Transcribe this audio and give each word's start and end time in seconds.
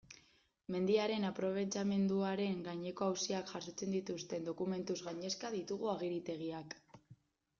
Mendiaren 0.75 1.25
aprobetxamenduaren 1.27 2.63
gaineko 2.67 3.09
auziak 3.09 3.53
jasotzen 3.53 3.93
dituzten 3.97 4.49
dokumentuz 4.49 4.97
gainezka 5.09 5.51
ditugu 5.59 5.93
agiritegiak. 5.97 6.77